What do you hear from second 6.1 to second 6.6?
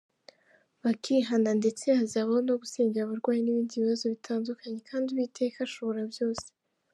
byose.